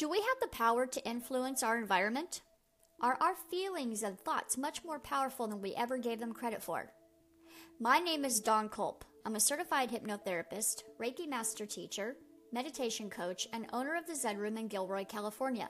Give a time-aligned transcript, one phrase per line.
[0.00, 2.40] Do we have the power to influence our environment?
[3.02, 6.90] Are our feelings and thoughts much more powerful than we ever gave them credit for?
[7.78, 9.04] My name is Dawn Culp.
[9.26, 12.16] I'm a certified hypnotherapist, Reiki master teacher,
[12.50, 15.68] meditation coach, and owner of the Zen Room in Gilroy, California.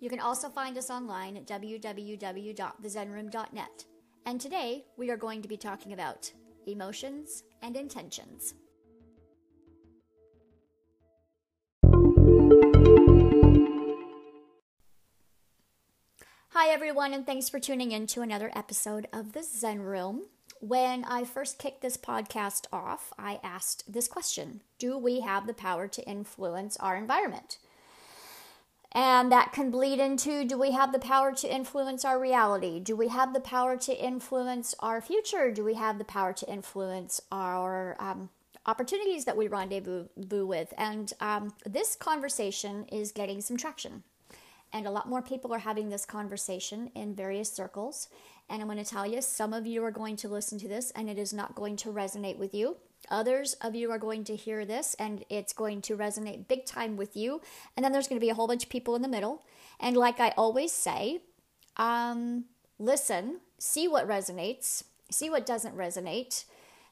[0.00, 3.84] You can also find us online at www.thezenroom.net.
[4.26, 6.32] And today we are going to be talking about
[6.66, 8.54] emotions and intentions.
[16.58, 20.22] Hi, everyone, and thanks for tuning in to another episode of the Zen Room.
[20.58, 25.52] When I first kicked this podcast off, I asked this question Do we have the
[25.52, 27.58] power to influence our environment?
[28.90, 32.80] And that can bleed into do we have the power to influence our reality?
[32.80, 35.52] Do we have the power to influence our future?
[35.52, 38.30] Do we have the power to influence our um,
[38.64, 40.06] opportunities that we rendezvous
[40.46, 40.72] with?
[40.78, 44.04] And um, this conversation is getting some traction.
[44.76, 48.08] And a lot more people are having this conversation in various circles.
[48.50, 50.90] And I'm going to tell you, some of you are going to listen to this
[50.90, 52.76] and it is not going to resonate with you.
[53.10, 56.98] Others of you are going to hear this and it's going to resonate big time
[56.98, 57.40] with you.
[57.74, 59.46] And then there's going to be a whole bunch of people in the middle.
[59.80, 61.22] And like I always say,
[61.78, 62.44] um,
[62.78, 66.44] listen, see what resonates, see what doesn't resonate.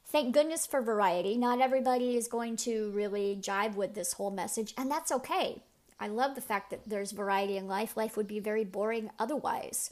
[0.07, 1.37] Thank goodness for variety.
[1.37, 5.61] Not everybody is going to really jive with this whole message, and that's okay.
[5.99, 7.97] I love the fact that there's variety in life.
[7.97, 9.91] Life would be very boring otherwise.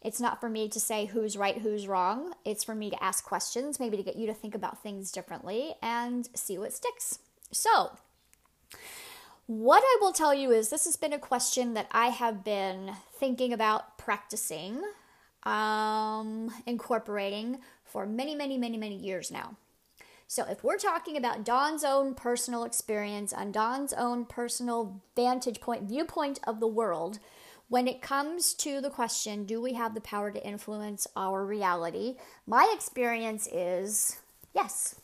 [0.00, 2.34] It's not for me to say who's right, who's wrong.
[2.44, 5.74] It's for me to ask questions, maybe to get you to think about things differently
[5.80, 7.20] and see what sticks.
[7.52, 7.92] So,
[9.46, 12.92] what I will tell you is this has been a question that I have been
[13.18, 14.82] thinking about practicing,
[15.44, 19.56] um, incorporating for many, many, many, many years now.
[20.32, 25.82] So, if we're talking about Dawn's own personal experience and Dawn's own personal vantage point,
[25.82, 27.18] viewpoint of the world,
[27.68, 32.16] when it comes to the question, do we have the power to influence our reality?
[32.46, 34.20] My experience is
[34.54, 34.94] yes.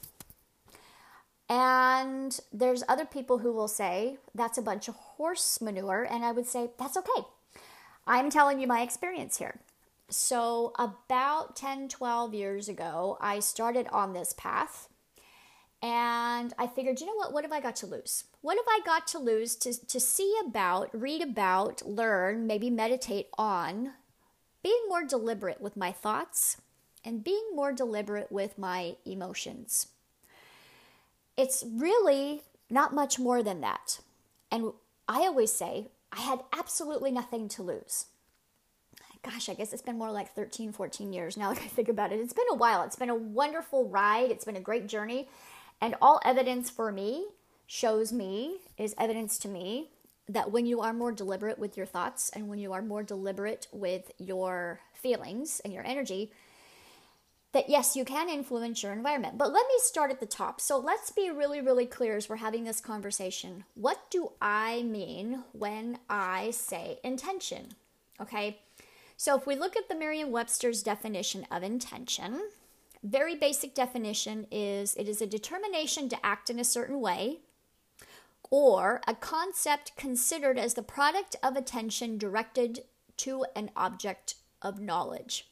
[1.47, 6.33] And there's other people who will say that's a bunch of horse manure, and I
[6.33, 7.27] would say that's okay.
[8.07, 9.61] I'm telling you my experience here.
[10.09, 14.89] So, about 10, 12 years ago, I started on this path
[15.81, 17.33] and I figured, you know what?
[17.33, 18.25] What have I got to lose?
[18.41, 23.29] What have I got to lose to, to see about, read about, learn, maybe meditate
[23.39, 23.93] on
[24.63, 26.57] being more deliberate with my thoughts
[27.05, 29.89] and being more deliberate with my emotions?
[31.37, 34.01] It's really not much more than that.
[34.51, 34.73] And
[35.07, 38.07] I always say, I had absolutely nothing to lose.
[39.23, 42.13] Gosh, I guess it's been more like 13, 14 years now that I think about
[42.13, 42.19] it.
[42.19, 42.83] It's been a while.
[42.83, 44.31] It's been a wonderful ride.
[44.31, 45.29] It's been a great journey.
[45.81, 47.27] And all evidence for me
[47.67, 49.91] shows me, is evidence to me,
[50.29, 53.67] that when you are more deliberate with your thoughts and when you are more deliberate
[53.73, 56.33] with your feelings and your energy,
[57.53, 59.39] that yes, you can influence your environment.
[59.39, 60.61] But let me start at the top.
[60.61, 63.65] So let's be really, really clear as we're having this conversation.
[63.75, 67.69] What do I mean when I say intention?
[68.21, 68.59] Okay.
[69.17, 72.41] So if we look at the Merriam Webster's definition of intention,
[73.03, 77.39] very basic definition is it is a determination to act in a certain way
[78.51, 82.85] or a concept considered as the product of attention directed
[83.19, 85.49] to an object of knowledge.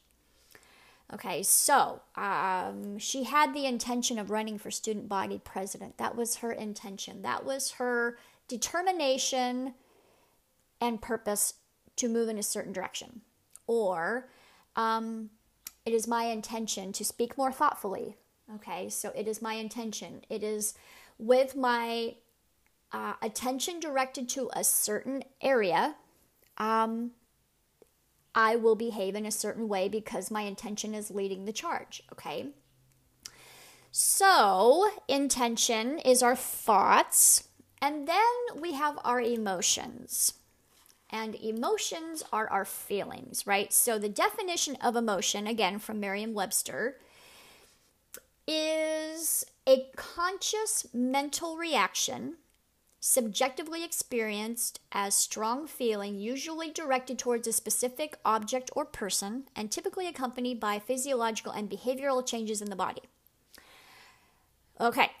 [1.13, 5.97] Okay, so um, she had the intention of running for student body president.
[5.97, 7.21] That was her intention.
[7.21, 8.17] That was her
[8.49, 9.73] determination
[10.81, 11.53] and purpose
[11.95, 13.21] to move in a certain direction.
[13.67, 14.29] Or
[14.75, 15.29] um,
[15.87, 18.17] it is my intention to speak more thoughtfully.
[18.55, 20.19] Okay, so it is my intention.
[20.29, 20.73] It is
[21.17, 22.15] with my
[22.91, 25.95] uh, attention directed to a certain area.
[26.57, 27.11] Um,
[28.35, 32.03] I will behave in a certain way because my intention is leading the charge.
[32.11, 32.47] Okay.
[33.89, 37.47] So, intention is our thoughts,
[37.81, 40.33] and then we have our emotions
[41.09, 43.71] and emotions are our feelings, right?
[43.71, 46.97] So the definition of emotion, again from Merriam Webster,
[48.47, 52.35] is a conscious mental reaction
[52.99, 60.07] subjectively experienced as strong feeling, usually directed towards a specific object or person, and typically
[60.07, 63.03] accompanied by physiological and behavioral changes in the body.
[64.79, 65.11] Okay,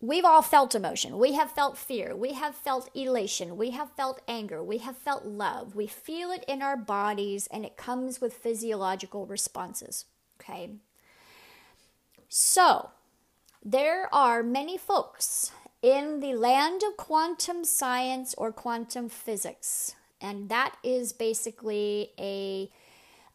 [0.00, 1.18] We've all felt emotion.
[1.18, 2.14] We have felt fear.
[2.14, 3.56] We have felt elation.
[3.56, 4.62] We have felt anger.
[4.62, 5.74] We have felt love.
[5.74, 10.04] We feel it in our bodies and it comes with physiological responses.
[10.38, 10.70] Okay.
[12.28, 12.90] So,
[13.64, 15.50] there are many folks
[15.80, 19.94] in the land of quantum science or quantum physics.
[20.20, 22.70] And that is basically a,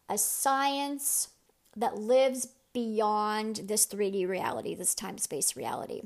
[0.08, 1.30] a science
[1.76, 6.02] that lives beyond this 3D reality, this time space reality.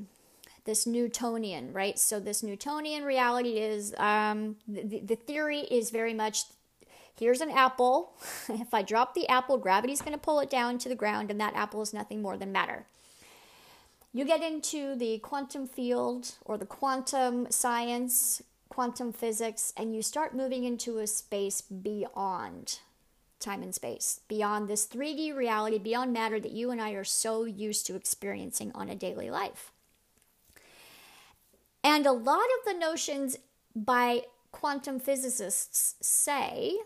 [0.67, 1.97] This Newtonian, right?
[1.97, 6.43] So, this Newtonian reality is um, the, the theory is very much
[7.17, 8.13] here's an apple.
[8.49, 11.39] if I drop the apple, gravity's going to pull it down to the ground, and
[11.39, 12.85] that apple is nothing more than matter.
[14.13, 20.35] You get into the quantum field or the quantum science, quantum physics, and you start
[20.35, 22.79] moving into a space beyond
[23.39, 27.45] time and space, beyond this 3D reality, beyond matter that you and I are so
[27.45, 29.71] used to experiencing on a daily life.
[31.87, 33.37] And a lot of the notions
[33.73, 36.77] by quantum physicists say,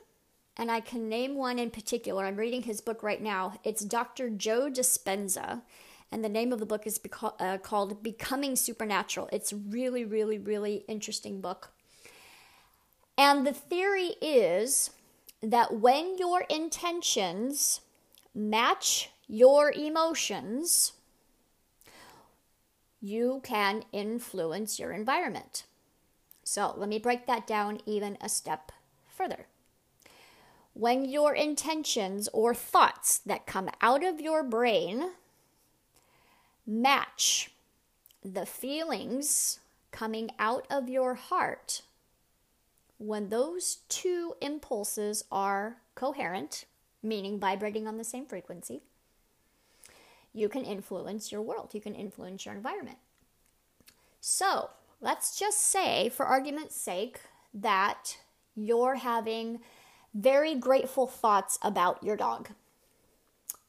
[0.55, 3.59] and I can name one in particular, I'm reading his book right now.
[3.63, 4.29] It's Dr.
[4.29, 5.63] Joe Dispenza,
[6.11, 9.27] and the name of the book is beca- uh, called Becoming Supernatural.
[9.33, 11.71] It's really, really, really interesting book.
[13.17, 14.91] And the theory is
[15.41, 17.81] that when your intentions
[18.35, 20.93] match your emotions,
[23.01, 25.65] you can influence your environment.
[26.43, 28.71] So let me break that down even a step
[29.09, 29.47] further.
[30.73, 35.11] When your intentions or thoughts that come out of your brain
[36.65, 37.51] match
[38.23, 39.59] the feelings
[39.91, 41.81] coming out of your heart,
[42.97, 46.65] when those two impulses are coherent,
[47.03, 48.83] meaning vibrating on the same frequency,
[50.33, 52.97] you can influence your world, you can influence your environment.
[54.19, 54.69] So,
[55.01, 57.19] let's just say, for argument's sake,
[57.53, 58.17] that
[58.55, 59.59] you're having
[60.13, 62.49] very grateful thoughts about your dog.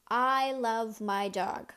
[0.09, 1.73] I love my dog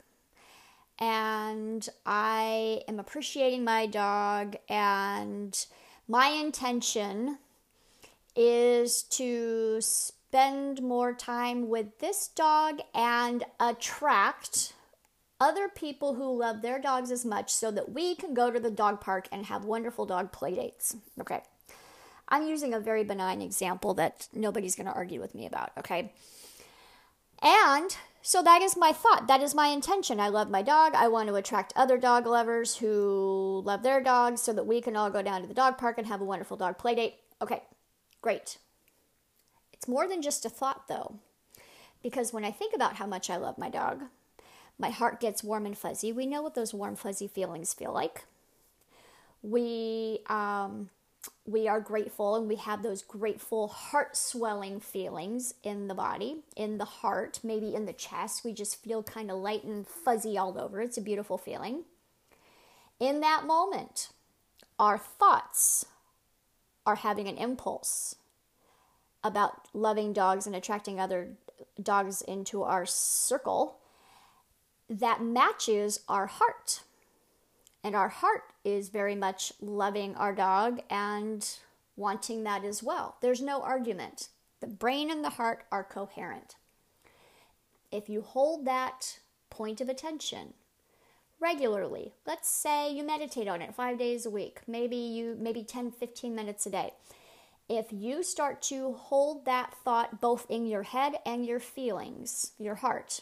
[1.00, 5.66] and I am appreciating my dog, and
[6.08, 7.38] my intention
[8.36, 14.74] is to spend more time with this dog and attract
[15.40, 18.72] other people who love their dogs as much so that we can go to the
[18.72, 20.96] dog park and have wonderful dog play dates.
[21.20, 21.42] Okay.
[22.28, 26.12] I'm using a very benign example that nobody's going to argue with me about, okay?
[27.42, 29.28] And so that is my thought.
[29.28, 30.20] That is my intention.
[30.20, 30.96] I love my dog.
[30.96, 34.96] I want to attract other dog lovers who love their dogs so that we can
[34.96, 37.18] all go down to the dog park and have a wonderful dog play date.
[37.40, 37.62] Okay,
[38.22, 38.58] great.
[39.74, 41.20] It's more than just a thought though.
[42.02, 44.06] Because when I think about how much I love my dog,
[44.78, 46.12] my heart gets warm and fuzzy.
[46.12, 48.26] We know what those warm, fuzzy feelings feel like.
[49.42, 50.90] We um,
[51.46, 56.78] we are grateful and we have those grateful heart swelling feelings in the body, in
[56.78, 58.44] the heart, maybe in the chest.
[58.44, 60.82] We just feel kind of light and fuzzy all over.
[60.82, 61.84] It's a beautiful feeling.
[63.00, 64.10] In that moment,
[64.80, 65.86] our thoughts
[66.86, 68.16] are having an impulse
[69.24, 71.30] about loving dogs and attracting other
[71.82, 73.80] dogs into our circle
[74.90, 76.82] that matches our heart.
[77.84, 81.48] And our heart is very much loving our dog and
[81.96, 83.18] wanting that as well.
[83.22, 84.30] There's no argument.
[84.60, 86.56] The brain and the heart are coherent.
[87.92, 90.54] If you hold that point of attention
[91.40, 95.92] regularly, let's say you meditate on it 5 days a week, maybe you maybe 10
[95.92, 96.94] 15 minutes a day.
[97.70, 102.76] If you start to hold that thought both in your head and your feelings, your
[102.76, 103.22] heart,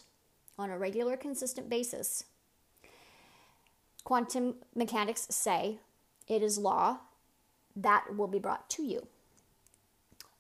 [0.58, 2.26] on a regular, consistent basis,
[4.04, 5.80] quantum mechanics say
[6.28, 7.00] it is law
[7.76, 9.08] that will be brought to you.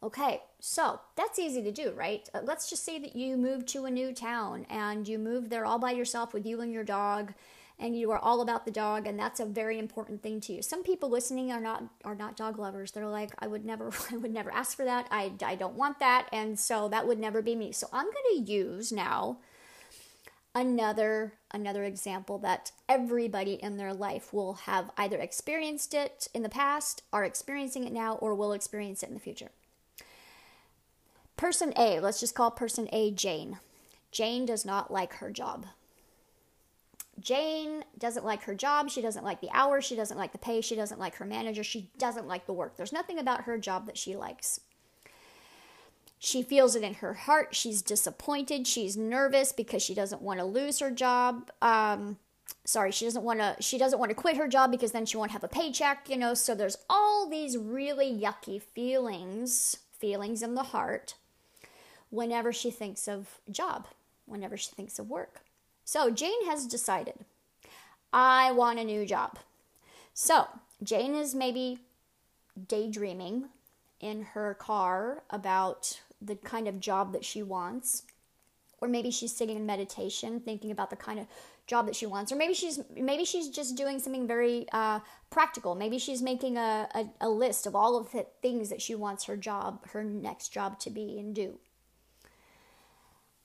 [0.01, 2.29] Okay, so that's easy to do, right?
[2.33, 5.65] Uh, let's just say that you move to a new town and you move there
[5.65, 7.33] all by yourself with you and your dog
[7.79, 10.61] and you are all about the dog and that's a very important thing to you.
[10.61, 12.91] Some people listening are not are not dog lovers.
[12.91, 15.07] They're like I would never I would never ask for that.
[15.09, 17.71] I I don't want that and so that would never be me.
[17.71, 19.37] So I'm going to use now
[20.55, 26.49] another another example that everybody in their life will have either experienced it in the
[26.49, 29.51] past, are experiencing it now, or will experience it in the future.
[31.37, 33.59] Person A, let's just call person A Jane.
[34.11, 35.65] Jane does not like her job.
[37.19, 38.89] Jane doesn't like her job.
[38.89, 39.85] She doesn't like the hours.
[39.85, 40.61] She doesn't like the pay.
[40.61, 41.63] She doesn't like her manager.
[41.63, 42.75] She doesn't like the work.
[42.75, 44.59] There's nothing about her job that she likes.
[46.25, 47.53] She feels it in her heart.
[47.53, 48.65] She's disappointed.
[48.65, 51.51] She's nervous because she doesn't want to lose her job.
[51.61, 52.15] Um,
[52.63, 53.57] sorry, she doesn't want to.
[53.59, 56.09] She doesn't want to quit her job because then she won't have a paycheck.
[56.09, 61.15] You know, so there's all these really yucky feelings, feelings in the heart,
[62.09, 63.87] whenever she thinks of job,
[64.25, 65.41] whenever she thinks of work.
[65.83, 67.25] So Jane has decided,
[68.13, 69.39] I want a new job.
[70.13, 70.47] So,
[70.81, 71.79] Jane is maybe
[72.69, 73.49] daydreaming
[73.99, 78.03] in her car about the kind of job that she wants.
[78.79, 81.27] Or maybe she's sitting in meditation thinking about the kind of
[81.65, 84.99] job that she wants or maybe she's maybe she's just doing something very uh,
[85.29, 88.93] practical maybe she's making a, a, a list of all of the things that she
[88.93, 91.57] wants her job her next job to be and do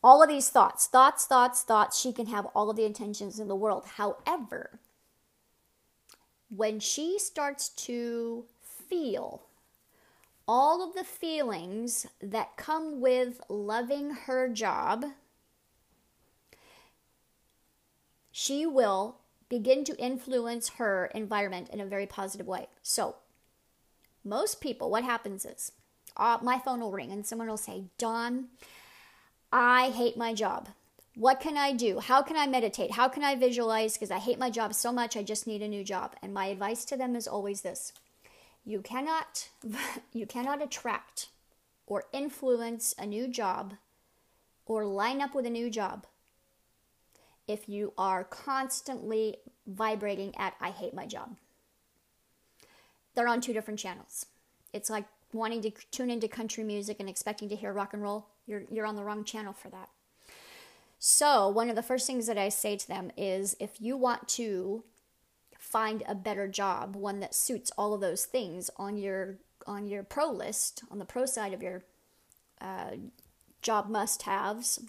[0.03, 1.99] all of these thoughts, thoughts, thoughts, thoughts.
[1.99, 3.85] She can have all of the intentions in the world.
[3.97, 4.79] However,
[6.49, 9.48] when she starts to feel
[10.49, 15.05] all of the feelings that come with loving her job,
[18.33, 19.19] she will
[19.51, 22.69] begin to influence her environment in a very positive way.
[22.83, 23.17] So,
[24.25, 25.73] most people, what happens is
[26.17, 28.49] uh, my phone will ring and someone will say, Dawn,
[29.53, 30.69] I hate my job.
[31.15, 31.99] What can I do?
[31.99, 32.93] How can I meditate?
[32.93, 33.95] How can I visualize?
[33.95, 36.15] Because I hate my job so much, I just need a new job.
[36.23, 37.93] And my advice to them is always this
[38.65, 39.49] you cannot,
[40.13, 41.29] you cannot attract
[41.87, 43.75] or influence a new job
[44.67, 46.07] or line up with a new job
[47.47, 49.37] if you are constantly
[49.67, 51.37] vibrating at I hate my job.
[53.15, 54.27] They're on two different channels.
[54.73, 58.29] It's like wanting to tune into country music and expecting to hear rock and roll
[58.49, 59.91] you're, you're on the wrong channel for that.
[60.99, 64.27] So, one of the first things that I say to them is if you want
[64.31, 64.83] to
[65.71, 70.03] find a better job, one that suits all of those things on your on your
[70.03, 71.85] pro list, on the pro side of your
[72.61, 72.93] uh,
[73.61, 74.81] job must-haves,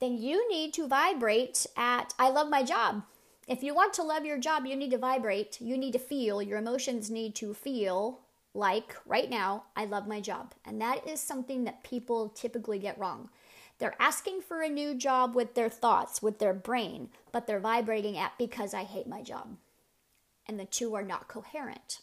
[0.00, 3.02] then you need to vibrate at I love my job.
[3.46, 5.60] If you want to love your job, you need to vibrate.
[5.60, 6.40] You need to feel.
[6.40, 8.20] Your emotions need to feel
[8.54, 10.54] like right now, I love my job.
[10.64, 13.28] And that is something that people typically get wrong.
[13.78, 18.16] They're asking for a new job with their thoughts, with their brain, but they're vibrating
[18.16, 19.56] at because I hate my job.
[20.46, 22.00] And the two are not coherent.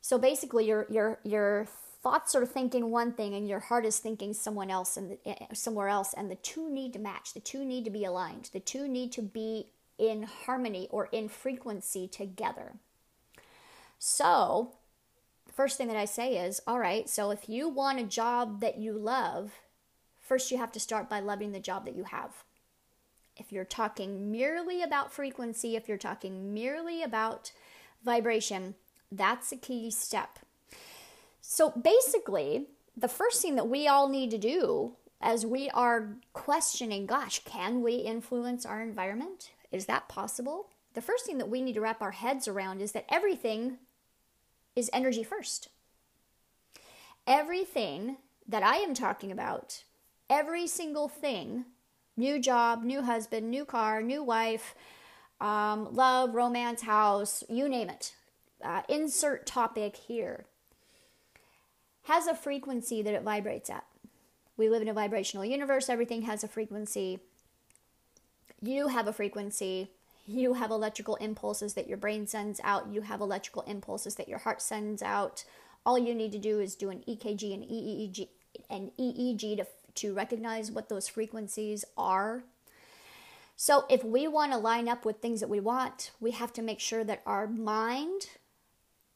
[0.00, 1.66] So basically, your your your
[2.02, 5.88] thoughts are thinking one thing, and your heart is thinking someone else and eh, somewhere
[5.88, 7.34] else, and the two need to match.
[7.34, 8.50] The two need to be aligned.
[8.52, 12.74] The two need to be in harmony or in frequency together.
[13.98, 14.74] So
[15.52, 18.78] first thing that I say is, all right, so if you want a job that
[18.78, 19.52] you love,
[20.26, 22.44] first you have to start by loving the job that you have.
[23.36, 27.52] If you're talking merely about frequency, if you're talking merely about
[28.04, 28.74] vibration,
[29.12, 30.38] that's a key step.
[31.40, 32.66] So basically,
[32.96, 37.82] the first thing that we all need to do as we are questioning, gosh, can
[37.82, 39.50] we influence our environment?
[39.70, 40.70] Is that possible?
[40.94, 43.78] The first thing that we need to wrap our heads around is that everything
[44.74, 45.68] is energy first.
[47.26, 48.16] Everything
[48.48, 49.84] that I am talking about,
[50.28, 51.64] every single thing
[52.16, 54.74] new job, new husband, new car, new wife,
[55.40, 58.14] um, love, romance, house, you name it.
[58.64, 60.46] Uh, insert topic here
[62.04, 63.84] has a frequency that it vibrates at.
[64.56, 67.18] We live in a vibrational universe, everything has a frequency.
[68.62, 69.90] You have a frequency
[70.26, 74.38] you have electrical impulses that your brain sends out, you have electrical impulses that your
[74.38, 75.44] heart sends out.
[75.84, 78.28] All you need to do is do an EKG and EEG
[78.68, 79.66] and EEG to,
[79.96, 82.44] to recognize what those frequencies are.
[83.56, 86.62] So if we want to line up with things that we want, we have to
[86.62, 88.28] make sure that our mind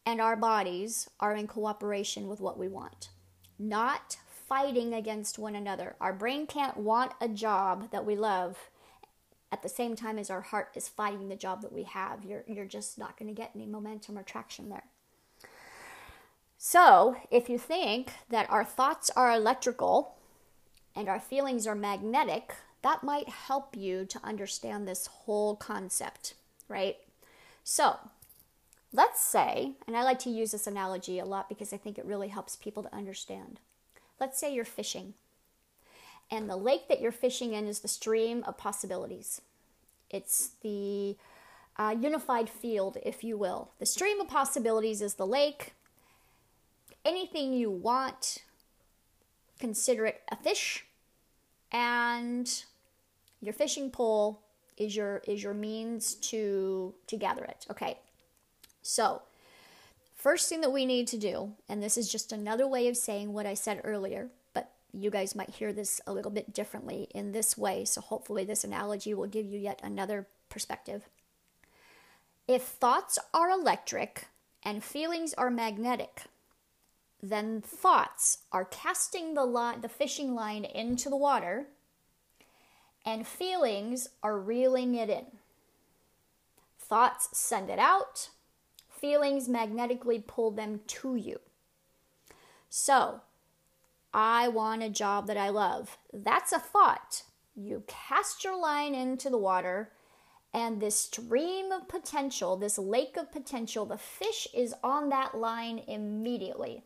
[0.06, 3.10] and our bodies are in cooperation with what we want,
[3.58, 4.16] not
[4.48, 5.94] fighting against one another.
[6.00, 8.70] Our brain can't want a job that we love
[9.52, 12.24] at the same time as our heart is fighting the job that we have.
[12.24, 14.84] You're, you're just not going to get any momentum or traction there.
[16.56, 20.16] So, if you think that our thoughts are electrical
[20.94, 26.34] and our feelings are magnetic, that might help you to understand this whole concept,
[26.68, 26.96] right?
[27.62, 27.96] So,
[28.92, 32.04] let's say, and I like to use this analogy a lot because I think it
[32.04, 33.60] really helps people to understand.
[34.18, 35.14] Let's say you're fishing
[36.30, 39.40] and the lake that you're fishing in is the stream of possibilities.
[40.08, 41.16] It's the
[41.76, 43.72] uh, unified field, if you will.
[43.78, 45.72] The stream of possibilities is the lake.
[47.04, 48.44] Anything you want,
[49.60, 50.84] consider it a fish,
[51.70, 52.64] and
[53.40, 54.40] your fishing pole
[54.76, 57.66] is your is your means to to gather it.
[57.70, 57.98] Okay,
[58.82, 59.22] so
[60.16, 63.32] first thing that we need to do, and this is just another way of saying
[63.32, 67.32] what I said earlier but you guys might hear this a little bit differently in
[67.32, 67.84] this way.
[67.84, 71.08] So, hopefully, this analogy will give you yet another perspective.
[72.48, 74.26] If thoughts are electric
[74.62, 76.24] and feelings are magnetic,
[77.22, 81.66] then thoughts are casting the, line, the fishing line into the water,
[83.04, 85.26] and feelings are reeling it in.
[86.78, 88.30] Thoughts send it out,
[88.88, 91.40] feelings magnetically pull them to you.
[92.68, 93.22] So,
[94.12, 95.98] I want a job that I love.
[96.12, 97.22] That's a thought.
[97.54, 99.92] You cast your line into the water,
[100.52, 105.82] and this stream of potential, this lake of potential, the fish is on that line
[105.86, 106.84] immediately.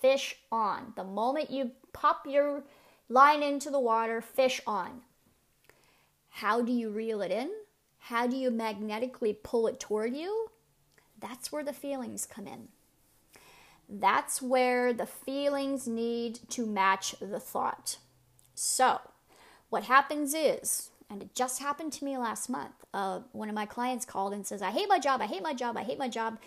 [0.00, 0.92] Fish on.
[0.96, 2.62] The moment you pop your
[3.08, 5.02] line into the water, fish on.
[6.28, 7.50] How do you reel it in?
[7.98, 10.48] How do you magnetically pull it toward you?
[11.18, 12.68] That's where the feelings come in.
[13.88, 17.98] That's where the feelings need to match the thought.
[18.54, 19.00] So,
[19.70, 23.66] what happens is, and it just happened to me last month, uh, one of my
[23.66, 26.08] clients called and says, I hate my job, I hate my job, I hate my
[26.08, 26.38] job.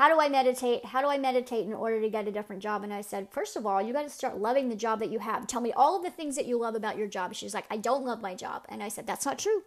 [0.00, 0.86] How do I meditate?
[0.86, 2.82] How do I meditate in order to get a different job?
[2.82, 5.18] And I said, First of all, you got to start loving the job that you
[5.18, 5.46] have.
[5.46, 7.34] Tell me all of the things that you love about your job.
[7.34, 8.64] She's like, I don't love my job.
[8.70, 9.62] And I said, That's not true.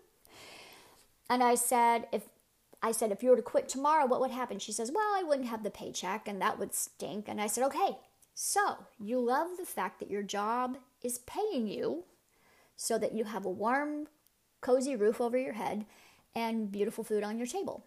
[1.30, 2.24] And I said, If
[2.82, 4.58] I said, if you were to quit tomorrow, what would happen?
[4.58, 7.26] She says, Well, I wouldn't have the paycheck and that would stink.
[7.28, 7.98] And I said, Okay,
[8.34, 12.06] so you love the fact that your job is paying you
[12.76, 14.08] so that you have a warm,
[14.62, 15.86] cozy roof over your head
[16.34, 17.86] and beautiful food on your table.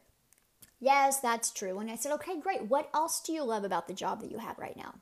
[0.81, 1.79] Yes, that's true.
[1.79, 2.65] And I said, Okay, great.
[2.65, 4.95] What else do you love about the job that you have right now?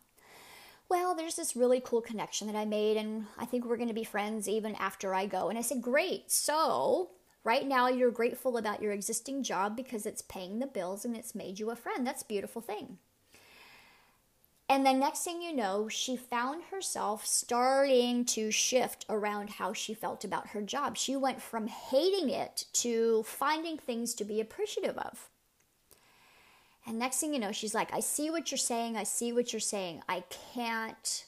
[0.89, 3.95] Well, there's this really cool connection that I made, and I think we're going to
[3.95, 5.49] be friends even after I go.
[5.49, 6.31] And I said, Great.
[6.31, 7.11] So
[7.45, 11.35] Right now, you're grateful about your existing job because it's paying the bills and it's
[11.35, 12.07] made you a friend.
[12.07, 12.97] That's a beautiful thing.
[14.67, 19.93] And the next thing you know, she found herself starting to shift around how she
[19.93, 20.97] felt about her job.
[20.97, 25.29] She went from hating it to finding things to be appreciative of.
[26.87, 28.97] And next thing you know, she's like, I see what you're saying.
[28.97, 30.03] I see what you're saying.
[30.09, 31.25] I can't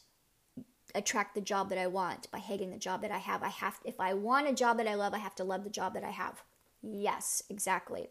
[0.94, 3.42] attract the job that I want by hating the job that I have.
[3.42, 5.70] I have if I want a job that I love, I have to love the
[5.70, 6.42] job that I have.
[6.82, 8.08] Yes, exactly.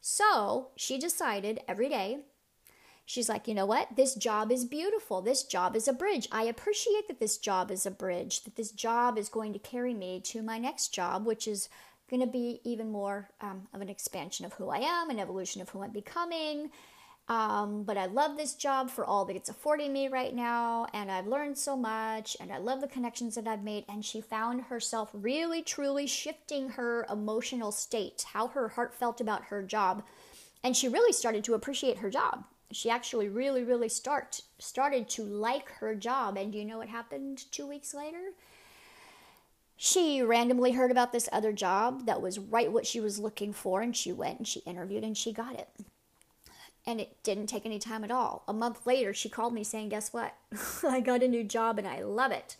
[0.00, 2.20] So, she decided every day
[3.04, 3.96] She's like, you know what?
[3.96, 5.20] This job is beautiful.
[5.20, 6.28] This job is a bridge.
[6.30, 9.92] I appreciate that this job is a bridge, that this job is going to carry
[9.92, 11.68] me to my next job, which is
[12.12, 15.62] going to be even more um, of an expansion of who I am, an evolution
[15.62, 16.70] of who I'm becoming,
[17.28, 21.10] um, but I love this job for all that it's affording me right now, and
[21.10, 23.86] I've learned so much, and I love the connections that I've made.
[23.88, 29.44] And she found herself really, truly shifting her emotional state, how her heart felt about
[29.44, 30.02] her job,
[30.62, 32.44] and she really started to appreciate her job.
[32.72, 36.36] She actually really, really start started to like her job.
[36.36, 38.32] And do you know what happened two weeks later?
[39.84, 43.80] She randomly heard about this other job that was right what she was looking for,
[43.80, 45.68] and she went and she interviewed and she got it
[46.86, 48.44] and it didn't take any time at all.
[48.46, 50.36] A month later, she called me saying, Guess what?
[50.88, 52.56] I got a new job and I love it.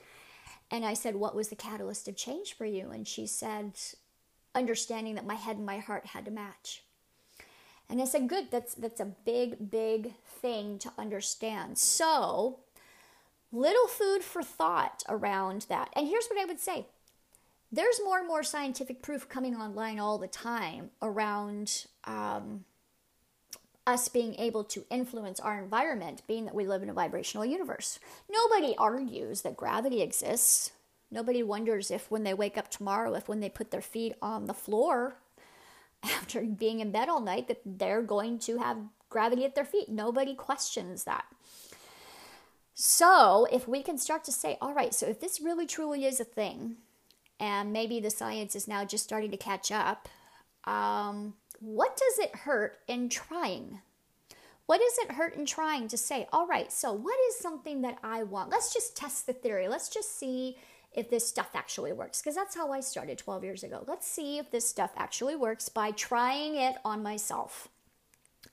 [0.68, 2.90] And I said, What was the catalyst of change for you?
[2.90, 3.78] And she said,
[4.52, 6.82] Understanding that my head and my heart had to match.
[7.88, 11.78] And I said, Good, that's, that's a big, big thing to understand.
[11.78, 12.58] So,
[13.52, 15.90] little food for thought around that.
[15.94, 16.87] And here's what I would say
[17.72, 21.87] there's more and more scientific proof coming online all the time around.
[22.04, 22.64] Um,
[23.87, 27.98] us being able to influence our environment, being that we live in a vibrational universe.
[28.30, 30.70] Nobody argues that gravity exists.
[31.11, 34.46] Nobody wonders if when they wake up tomorrow, if when they put their feet on
[34.46, 35.16] the floor
[36.04, 38.78] after being in bed all night, that they're going to have
[39.11, 39.88] gravity at their feet.
[39.88, 41.24] Nobody questions that.
[42.74, 46.18] So, if we can start to say, all right, so if this really truly is
[46.20, 46.76] a thing,
[47.42, 50.09] and maybe the science is now just starting to catch up,
[50.62, 53.81] um, what does it hurt in trying?
[54.66, 57.98] What does it hurt in trying to say, all right, so what is something that
[58.05, 58.50] I want?
[58.50, 59.66] Let's just test the theory.
[59.66, 60.57] Let's just see
[60.92, 62.22] if this stuff actually works.
[62.22, 63.85] Because that's how I started 12 years ago.
[63.88, 67.66] Let's see if this stuff actually works by trying it on myself.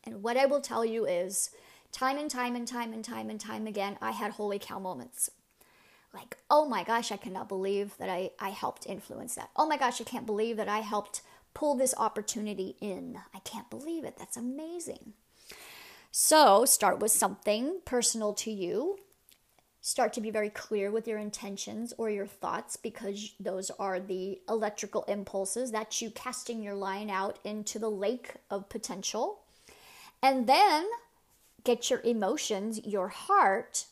[0.03, 1.51] And what I will tell you is
[1.91, 5.29] time and time and time and time and time again, I had holy cow moments.
[6.13, 9.49] Like, oh my gosh, I cannot believe that I, I helped influence that.
[9.55, 11.21] Oh my gosh, I can't believe that I helped
[11.53, 13.19] pull this opportunity in.
[13.33, 14.17] I can't believe it.
[14.17, 15.13] That's amazing.
[16.11, 18.97] So, start with something personal to you.
[19.81, 24.39] Start to be very clear with your intentions or your thoughts because those are the
[24.49, 29.41] electrical impulses that you casting your line out into the lake of potential.
[30.21, 30.85] And then
[31.63, 33.85] get your emotions, your heart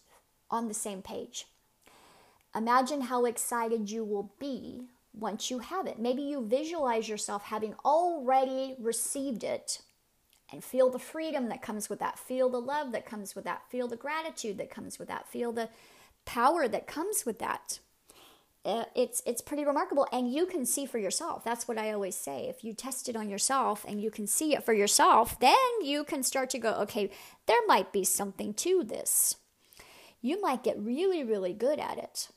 [0.50, 1.46] on the same page.
[2.58, 6.00] Imagine how excited you will be once you have it.
[6.00, 9.82] Maybe you visualize yourself having already received it
[10.52, 13.70] and feel the freedom that comes with that, feel the love that comes with that,
[13.70, 15.70] feel the gratitude that comes with that, feel the
[16.26, 17.80] power that comes with that.
[18.66, 20.08] uh, it's it's pretty remarkable.
[20.12, 21.44] And you can see for yourself.
[21.44, 22.48] That's what i always say.
[22.50, 26.04] If you test it on yourself and you can see it for yourself then you
[26.04, 27.10] can start to go okay
[27.46, 29.38] there might be something to this.
[30.22, 32.30] You might get really really good at it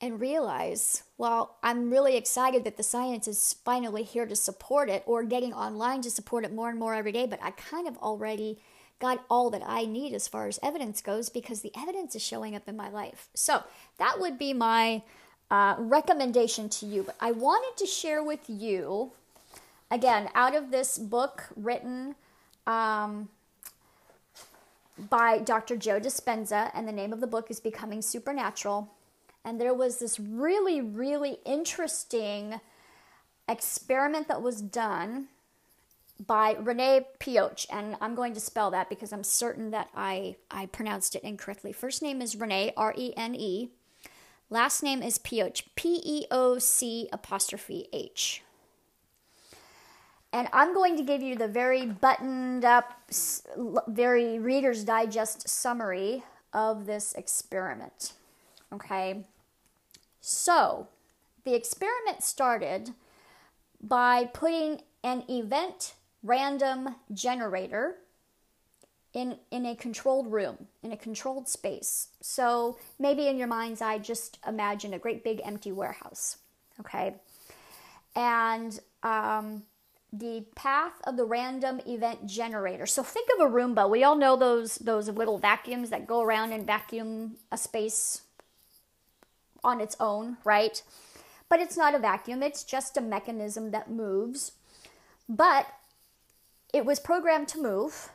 [0.00, 5.02] and realize well i'm really excited that the science is finally here to support it
[5.06, 7.96] or getting online to support it more and more every day but i kind of
[7.98, 8.58] already
[8.98, 12.56] got all that I need as far as evidence goes because the evidence is showing
[12.56, 13.28] up in my life.
[13.34, 13.62] So
[13.98, 15.02] that would be my
[15.50, 17.02] uh, recommendation to you.
[17.02, 19.12] But I wanted to share with you,
[19.90, 22.14] again, out of this book written
[22.66, 23.28] um,
[24.98, 25.76] by Dr.
[25.76, 28.90] Joe Dispenza, and the name of the book is Becoming Supernatural.
[29.46, 32.60] And there was this really, really interesting
[33.48, 35.28] experiment that was done
[36.26, 40.66] by Renee Peoc'h, and I'm going to spell that because I'm certain that I, I
[40.66, 41.72] pronounced it incorrectly.
[41.72, 43.70] First name is Renee, R E N E.
[44.50, 48.42] Last name is Peoc'h, P E O C apostrophe H.
[50.32, 53.00] And I'm going to give you the very buttoned up,
[53.86, 58.12] very Reader's Digest summary of this experiment.
[58.72, 59.24] Okay?
[60.28, 60.88] So,
[61.44, 62.94] the experiment started
[63.80, 67.98] by putting an event random generator
[69.14, 72.08] in, in a controlled room, in a controlled space.
[72.22, 76.38] So maybe in your mind's eye, just imagine a great big empty warehouse,
[76.80, 77.14] okay?
[78.16, 79.62] And um,
[80.12, 82.86] the path of the random event generator.
[82.86, 83.88] So think of a Roomba.
[83.88, 88.22] We all know those those little vacuums that go around and vacuum a space
[89.66, 90.82] on its own, right?
[91.48, 94.52] But it's not a vacuum, it's just a mechanism that moves.
[95.28, 95.66] But
[96.72, 98.10] it was programmed to move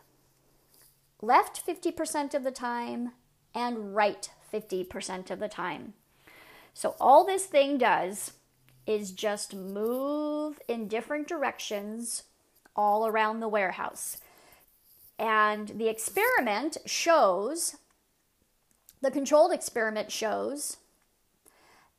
[1.22, 3.12] left 50% of the time
[3.54, 5.94] and right 50% of the time.
[6.74, 8.34] So all this thing does
[8.88, 12.24] is just move in different directions
[12.76, 14.18] all around the warehouse.
[15.20, 17.76] And the experiment shows,
[19.02, 20.78] the controlled experiment shows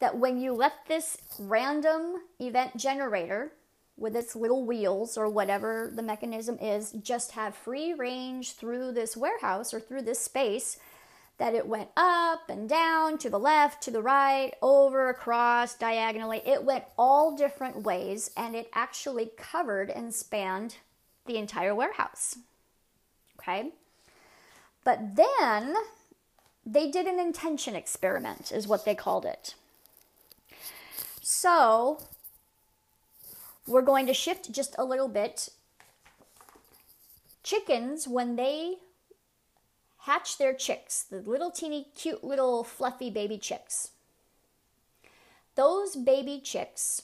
[0.03, 3.53] that when you let this random event generator
[3.97, 9.17] with its little wheels or whatever the mechanism is just have free range through this
[9.17, 10.77] warehouse or through this space
[11.39, 16.43] that it went up and down to the left to the right over across diagonally
[16.45, 20.79] it went all different ways and it actually covered and spanned
[21.27, 22.39] the entire warehouse.
[23.39, 23.71] Okay?
[24.83, 25.77] But then
[26.67, 29.55] they did an intention experiment is what they called it
[31.23, 32.03] so
[33.67, 35.49] we're going to shift just a little bit.
[37.43, 38.75] Chickens, when they
[40.01, 43.93] hatch their chicks, the little teeny cute little fluffy baby chicks,
[45.55, 47.03] those baby chicks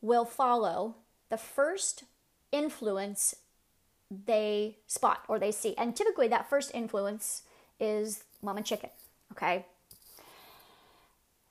[0.00, 0.96] will follow
[1.28, 2.04] the first
[2.50, 3.34] influence
[4.10, 5.74] they spot or they see.
[5.76, 7.42] And typically that first influence
[7.78, 8.90] is mama chicken,
[9.32, 9.66] okay?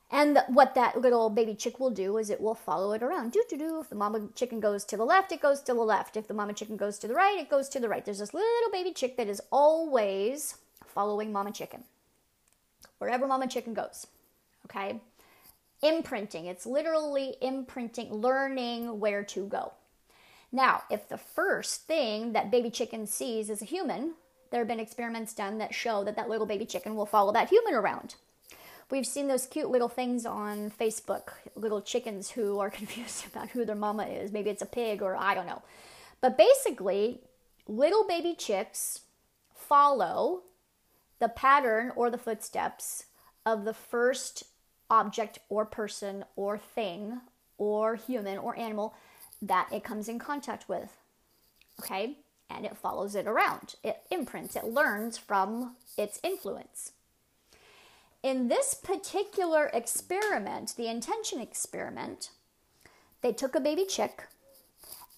[0.10, 3.34] And what that little baby chick will do is it will follow it around.
[3.34, 3.82] Do do do.
[3.82, 6.16] If the mama chicken goes to the left, it goes to the left.
[6.16, 8.06] If the mama chicken goes to the right, it goes to the right.
[8.06, 11.84] There's this little baby chick that is always following mama chicken.
[13.00, 14.08] Wherever mama chicken goes.
[14.66, 15.02] Okay?
[15.82, 16.46] Imprinting.
[16.46, 19.74] It's literally imprinting, learning where to go.
[20.52, 24.14] Now, if the first thing that baby chicken sees is a human,
[24.52, 27.50] there have been experiments done that show that that little baby chicken will follow that
[27.50, 28.16] human around.
[28.90, 33.66] We've seen those cute little things on Facebook, little chickens who are confused about who
[33.66, 34.32] their mama is.
[34.32, 35.62] Maybe it's a pig or I don't know.
[36.22, 37.22] But basically,
[37.68, 39.02] little baby chicks
[39.54, 40.44] follow
[41.20, 43.06] the pattern or the footsteps
[43.46, 44.44] of the first
[44.90, 47.20] object or person or thing
[47.58, 48.94] or human or animal
[49.42, 50.90] that it comes in contact with.
[51.80, 52.18] Okay?
[52.50, 53.76] And it follows it around.
[53.84, 56.94] It imprints, it learns from its influence.
[58.24, 62.32] In this particular experiment, the intention experiment,
[63.22, 64.28] they took a baby chick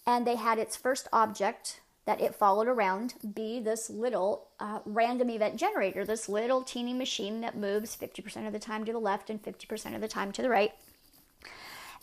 [0.05, 5.29] and they had its first object that it followed around be this little uh, random
[5.29, 9.29] event generator, this little teeny machine that moves 50% of the time to the left
[9.29, 10.71] and 50% of the time to the right.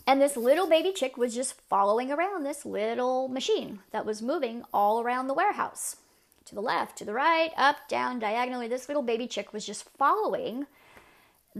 [0.07, 4.63] And this little baby chick was just following around this little machine that was moving
[4.73, 5.97] all around the warehouse
[6.45, 8.69] to the left, to the right, up, down, diagonally.
[8.69, 10.65] This little baby chick was just following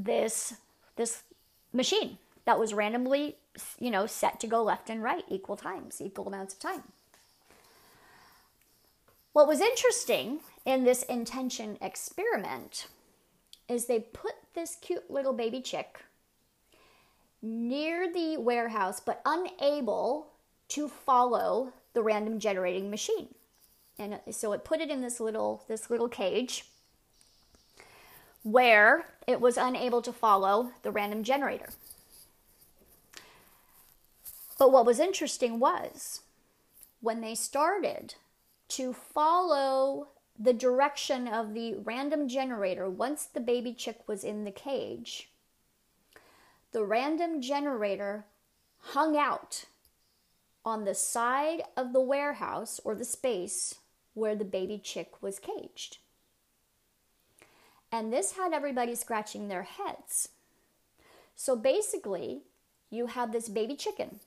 [0.03, 0.53] this
[0.95, 1.23] this
[1.73, 3.35] machine that was randomly
[3.79, 6.83] you know set to go left and right equal times equal amounts of time
[9.33, 12.87] what was interesting in this intention experiment
[13.67, 15.99] is they put this cute little baby chick
[17.41, 20.27] near the warehouse but unable
[20.69, 23.29] to follow the random generating machine.
[23.99, 26.65] And so it put it in this little this little cage
[28.43, 31.69] where it was unable to follow the random generator.
[34.57, 36.21] But what was interesting was
[37.01, 38.15] when they started
[38.69, 44.51] to follow the direction of the random generator once the baby chick was in the
[44.51, 45.29] cage,
[46.71, 48.25] the random generator
[48.79, 49.65] hung out
[50.63, 53.75] on the side of the warehouse or the space
[54.13, 55.99] where the baby chick was caged.
[57.91, 60.29] And this had everybody scratching their heads.
[61.35, 62.41] So basically,
[62.89, 64.19] you have this baby chicken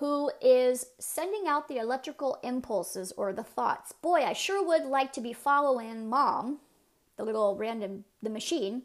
[0.00, 3.92] who is sending out the electrical impulses or the thoughts.
[3.92, 6.60] Boy, I sure would like to be following mom,
[7.18, 8.82] the little random the machine.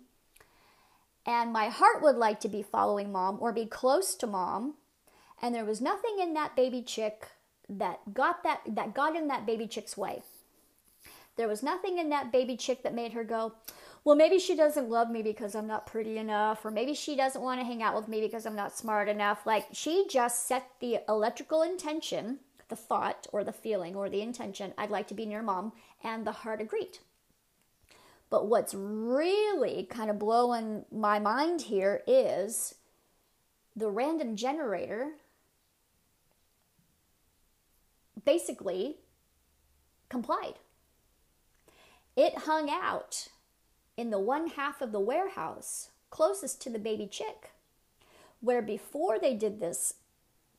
[1.25, 4.73] And my heart would like to be following mom or be close to mom.
[5.41, 7.29] And there was nothing in that baby chick
[7.69, 10.21] that got that that got in that baby chick's way.
[11.35, 13.53] There was nothing in that baby chick that made her go,
[14.03, 17.41] well, maybe she doesn't love me because I'm not pretty enough, or maybe she doesn't
[17.41, 19.45] want to hang out with me because I'm not smart enough.
[19.45, 24.73] Like she just set the electrical intention, the thought or the feeling or the intention,
[24.77, 26.99] I'd like to be near mom, and the heart agreed.
[28.29, 32.75] But what's really kind of blowing my mind here is
[33.75, 35.13] the random generator
[38.23, 38.97] basically
[40.09, 40.55] complied.
[42.15, 43.27] It hung out
[43.97, 47.51] in the one half of the warehouse closest to the baby chick,
[48.39, 49.95] where before they did this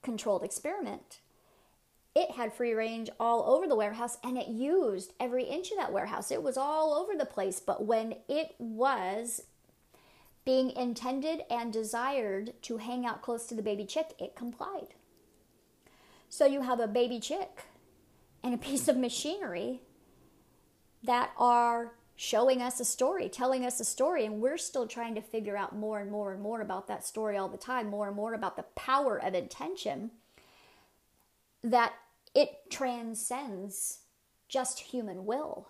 [0.02, 1.20] controlled experiment,
[2.14, 5.92] it had free range all over the warehouse and it used every inch of that
[5.92, 6.30] warehouse.
[6.30, 7.60] It was all over the place.
[7.60, 9.42] But when it was
[10.46, 14.94] being intended and desired to hang out close to the baby chick, it complied.
[16.30, 17.64] So you have a baby chick
[18.42, 19.82] and a piece of machinery
[21.06, 25.20] that are showing us a story, telling us a story, and we're still trying to
[25.20, 28.16] figure out more and more and more about that story all the time, more and
[28.16, 30.10] more about the power of intention,
[31.62, 31.92] that
[32.34, 34.00] it transcends
[34.48, 35.68] just human will.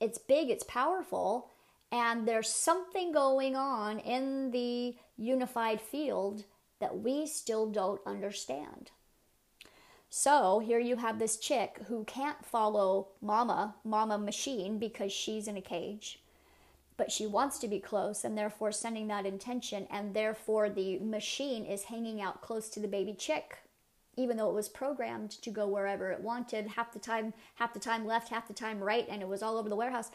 [0.00, 1.50] It's big, it's powerful,
[1.92, 6.44] and there's something going on in the unified field
[6.80, 8.90] that we still don't understand.
[10.08, 15.56] So here you have this chick who can't follow mama, mama machine, because she's in
[15.56, 16.20] a cage.
[16.96, 21.66] But she wants to be close and therefore sending that intention, and therefore the machine
[21.66, 23.58] is hanging out close to the baby chick,
[24.16, 27.80] even though it was programmed to go wherever it wanted, half the time, half the
[27.80, 30.10] time left, half the time right, and it was all over the warehouse.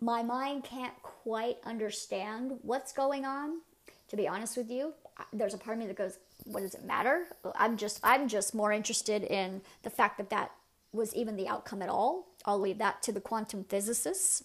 [0.00, 3.60] My mind can't quite understand what's going on.
[4.08, 4.92] To be honest with you,
[5.32, 7.26] there's a part of me that goes, what does it matter?
[7.56, 10.52] I'm just I'm just more interested in the fact that that
[10.92, 12.28] was even the outcome at all.
[12.44, 14.44] I'll leave that to the quantum physicists.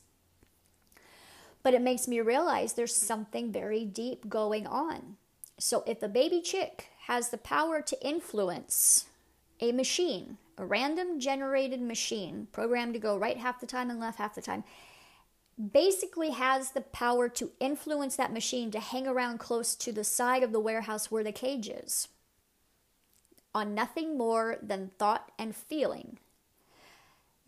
[1.63, 5.17] But it makes me realize there's something very deep going on.
[5.59, 9.05] So if a baby chick has the power to influence
[9.59, 14.17] a machine, a random generated machine programmed to go right half the time and left
[14.17, 14.63] half the time,
[15.69, 20.43] basically has the power to influence that machine to hang around close to the side
[20.43, 22.07] of the warehouse where the cage is
[23.53, 26.17] on nothing more than thought and feeling.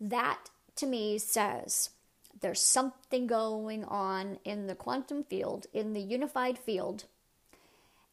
[0.00, 1.90] That to me says
[2.40, 7.04] there's something going on in the quantum field, in the unified field,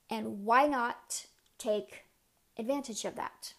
[0.09, 1.25] and why not
[1.57, 2.05] take
[2.57, 3.53] advantage of that?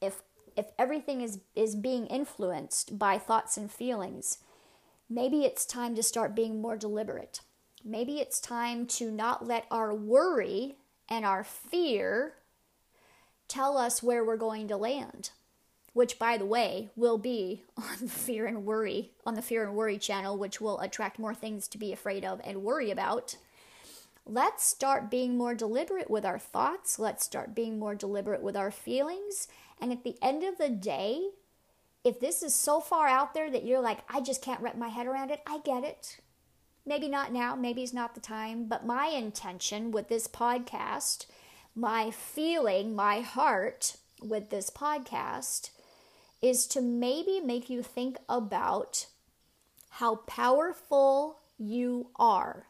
[0.00, 0.22] If
[0.56, 4.38] if everything is is being influenced by thoughts and feelings,
[5.08, 7.40] maybe it's time to start being more deliberate.
[7.84, 10.76] Maybe it's time to not let our worry
[11.08, 12.34] and our fear
[13.46, 15.30] tell us where we're going to land,
[15.94, 19.98] which, by the way, will be on Fear and Worry, on the Fear and Worry
[19.98, 23.36] channel, which will attract more things to be afraid of and worry about.
[24.26, 26.98] Let's start being more deliberate with our thoughts.
[26.98, 29.48] Let's start being more deliberate with our feelings.
[29.80, 31.30] And at the end of the day,
[32.04, 34.88] if this is so far out there that you're like, I just can't wrap my
[34.88, 36.18] head around it, I get it.
[36.86, 41.26] Maybe not now, maybe it's not the time, but my intention with this podcast,
[41.74, 45.70] my feeling, my heart with this podcast
[46.40, 49.06] is to maybe make you think about
[49.90, 52.66] how powerful you are.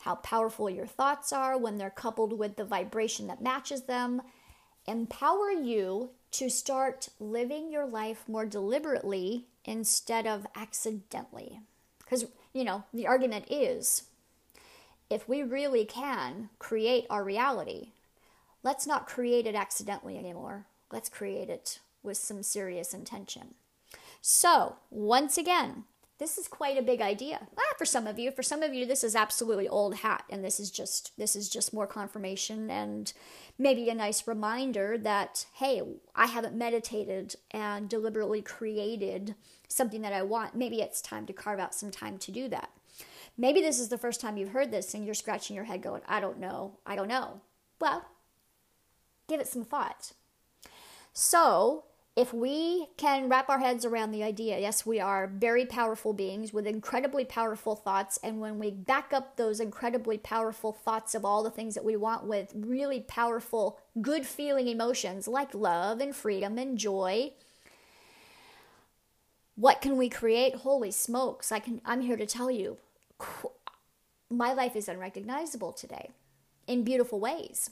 [0.00, 4.22] How powerful your thoughts are when they're coupled with the vibration that matches them.
[4.86, 11.60] Empower you to start living your life more deliberately instead of accidentally.
[11.98, 14.04] Because, you know, the argument is
[15.08, 17.88] if we really can create our reality,
[18.62, 20.66] let's not create it accidentally anymore.
[20.92, 23.54] Let's create it with some serious intention.
[24.20, 25.84] So, once again,
[26.20, 27.48] this is quite a big idea.
[27.58, 30.44] Ah, for some of you, for some of you this is absolutely old hat and
[30.44, 33.12] this is just this is just more confirmation and
[33.58, 35.82] maybe a nice reminder that hey,
[36.14, 39.34] I haven't meditated and deliberately created
[39.66, 40.54] something that I want.
[40.54, 42.70] Maybe it's time to carve out some time to do that.
[43.38, 46.02] Maybe this is the first time you've heard this and you're scratching your head going,
[46.06, 47.40] I don't know, I don't know.
[47.80, 48.04] Well,
[49.26, 50.12] give it some thought.
[51.14, 51.84] So,
[52.20, 56.52] if we can wrap our heads around the idea, yes, we are very powerful beings
[56.52, 58.18] with incredibly powerful thoughts.
[58.22, 61.96] And when we back up those incredibly powerful thoughts of all the things that we
[61.96, 67.32] want with really powerful, good feeling emotions like love and freedom and joy,
[69.54, 70.56] what can we create?
[70.56, 72.76] Holy smokes, I can, I'm here to tell you,
[74.28, 76.10] my life is unrecognizable today
[76.66, 77.70] in beautiful ways.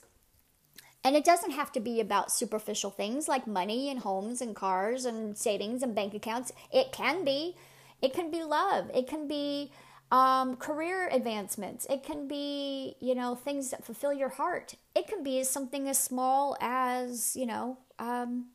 [1.05, 5.05] And it doesn't have to be about superficial things like money and homes and cars
[5.05, 6.53] and savings and bank accounts.
[6.73, 7.57] It can be.
[8.03, 8.91] It can be love.
[8.93, 9.73] It can be
[10.11, 11.87] um, career advancements.
[11.89, 14.75] It can be, you know, things that fulfill your heart.
[14.95, 18.47] It can be something as small as, you know, um,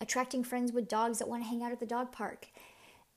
[0.00, 2.48] attracting friends with dogs that want to hang out at the dog park.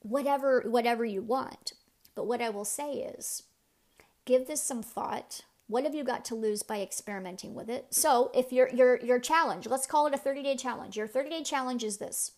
[0.01, 1.73] Whatever, whatever you want.
[2.15, 3.43] But what I will say is,
[4.25, 7.87] give this some thought what have you got to lose by experimenting with it?
[7.91, 10.97] So, if your your your challenge, let's call it a 30-day challenge.
[10.97, 12.33] Your 30-day challenge is this.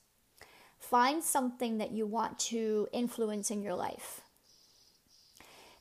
[0.80, 4.22] Find something that you want to influence in your life.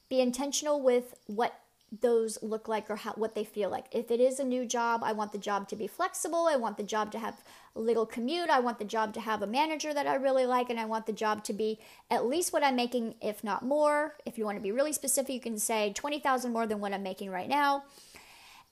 [0.09, 1.55] Be intentional with what
[2.01, 3.85] those look like or how, what they feel like.
[3.93, 6.47] If it is a new job, I want the job to be flexible.
[6.51, 7.45] I want the job to have
[7.77, 8.49] a little commute.
[8.49, 10.71] I want the job to have a manager that I really like.
[10.71, 11.79] And I want the job to be
[12.11, 14.17] at least what I'm making, if not more.
[14.25, 17.03] If you want to be really specific, you can say 20,000 more than what I'm
[17.03, 17.85] making right now.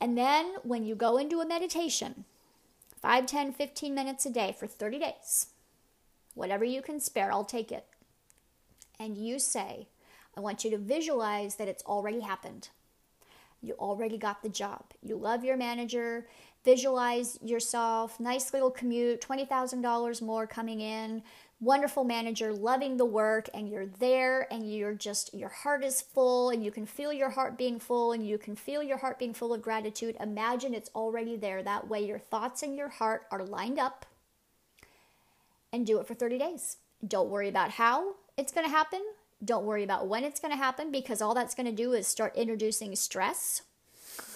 [0.01, 2.25] And then when you go into a meditation,
[3.03, 5.49] 5, 10, 15 minutes a day for 30 days,
[6.35, 7.85] whatever you can spare, I'll take it.
[8.99, 9.89] And you say,
[10.37, 12.71] I want you to visualize that it's already happened.
[13.63, 14.85] You already got the job.
[15.03, 16.27] You love your manager.
[16.65, 21.23] Visualize yourself, nice little commute, $20,000 more coming in,
[21.59, 26.51] wonderful manager, loving the work, and you're there and you're just, your heart is full
[26.51, 29.33] and you can feel your heart being full and you can feel your heart being
[29.33, 30.17] full of gratitude.
[30.21, 31.63] Imagine it's already there.
[31.63, 34.05] That way, your thoughts and your heart are lined up
[35.73, 36.77] and do it for 30 days.
[37.07, 39.01] Don't worry about how it's going to happen.
[39.45, 42.07] Don't worry about when it's going to happen because all that's going to do is
[42.07, 43.63] start introducing stress.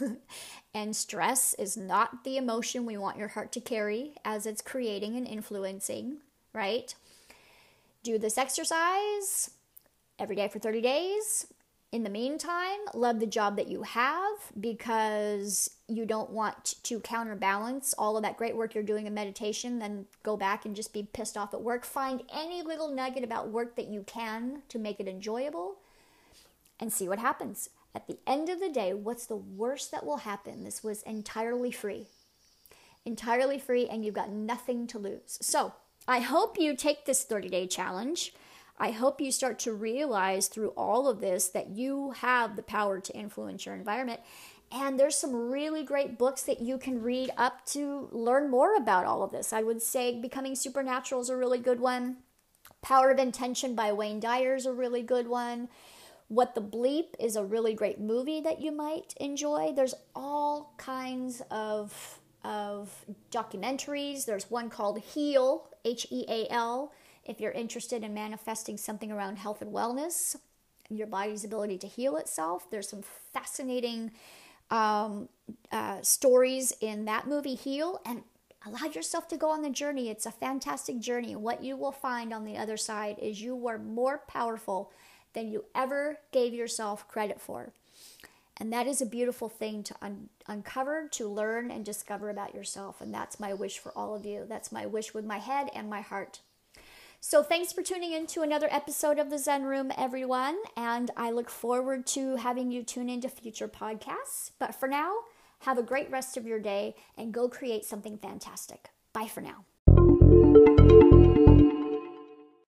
[0.74, 5.16] and stress is not the emotion we want your heart to carry as it's creating
[5.16, 6.18] and influencing,
[6.52, 6.94] right?
[8.02, 9.50] Do this exercise
[10.18, 11.46] every day for 30 days.
[11.94, 17.94] In the meantime, love the job that you have because you don't want to counterbalance
[17.96, 21.04] all of that great work you're doing in meditation, then go back and just be
[21.12, 21.84] pissed off at work.
[21.84, 25.76] Find any little nugget about work that you can to make it enjoyable
[26.80, 27.70] and see what happens.
[27.94, 30.64] At the end of the day, what's the worst that will happen?
[30.64, 32.08] This was entirely free.
[33.04, 35.38] Entirely free, and you've got nothing to lose.
[35.40, 35.74] So,
[36.08, 38.34] I hope you take this 30 day challenge.
[38.78, 43.00] I hope you start to realize through all of this that you have the power
[43.00, 44.20] to influence your environment.
[44.72, 49.06] And there's some really great books that you can read up to learn more about
[49.06, 49.52] all of this.
[49.52, 52.16] I would say Becoming Supernatural is a really good one.
[52.82, 55.68] Power of Intention by Wayne Dyer is a really good one.
[56.28, 59.72] What the Bleep is a really great movie that you might enjoy.
[59.74, 64.26] There's all kinds of of documentaries.
[64.26, 66.92] There's one called Heal, H E A L
[67.24, 70.36] if you're interested in manifesting something around health and wellness,
[70.90, 74.12] your body's ability to heal itself, there's some fascinating
[74.70, 75.28] um,
[75.72, 78.22] uh, stories in that movie, Heal, and
[78.66, 80.08] allow yourself to go on the journey.
[80.08, 81.36] It's a fantastic journey.
[81.36, 84.90] What you will find on the other side is you are more powerful
[85.34, 87.72] than you ever gave yourself credit for.
[88.56, 93.00] And that is a beautiful thing to un- uncover, to learn, and discover about yourself.
[93.00, 94.46] And that's my wish for all of you.
[94.48, 96.40] That's my wish with my head and my heart.
[97.26, 100.58] So, thanks for tuning in to another episode of the Zen Room, everyone.
[100.76, 104.50] And I look forward to having you tune into future podcasts.
[104.58, 105.14] But for now,
[105.60, 108.90] have a great rest of your day and go create something fantastic.
[109.14, 109.64] Bye for now.